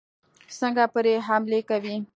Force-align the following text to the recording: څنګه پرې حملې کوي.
څنګه 0.59 0.83
پرې 0.93 1.13
حملې 1.27 1.59
کوي. 1.69 1.95